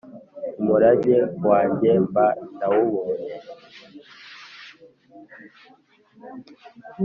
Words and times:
umurage 0.59 1.15
wange 1.45 1.91
mba 2.05 2.27
ndawubonye. 2.53 3.35